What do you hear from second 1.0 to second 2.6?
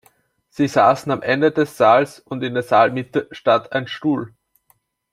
am Ende des Saals, und in